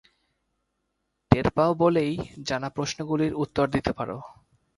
[1.31, 2.13] টের পাও বলেই
[2.47, 4.09] জানা প্রশ্নগুলির উত্তর দিতে পার।